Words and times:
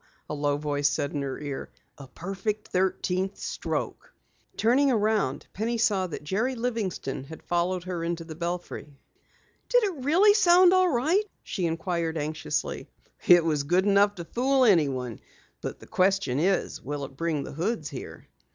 a 0.27 0.33
low 0.33 0.57
voice 0.57 0.89
said 0.89 1.13
in 1.13 1.21
her 1.21 1.37
ear. 1.39 1.69
"A 1.99 2.07
perfect 2.07 2.69
thirteenth 2.69 3.37
stroke!" 3.37 4.15
Turning 4.57 4.89
around, 4.89 5.45
Penny 5.53 5.77
saw 5.77 6.07
that 6.07 6.23
Jerry 6.23 6.55
Livingston 6.55 7.25
had 7.25 7.43
followed 7.43 7.83
her 7.83 8.03
into 8.03 8.23
the 8.23 8.33
belfry. 8.33 8.97
"Did 9.69 9.83
it 9.83 10.03
really 10.03 10.33
sound 10.33 10.73
all 10.73 10.89
right?" 10.89 11.25
she 11.43 11.67
inquired 11.67 12.17
anxiously. 12.17 12.87
"It 13.27 13.45
was 13.45 13.61
good 13.61 13.85
enough 13.85 14.15
to 14.15 14.25
fool 14.25 14.65
anyone. 14.65 15.19
But 15.61 15.77
the 15.79 15.85
question 15.85 16.39
is, 16.39 16.81
will 16.81 17.05
it 17.05 17.15
bring 17.15 17.43
the 17.43 17.51
Hoods 17.53 17.89
here?" 17.89 18.27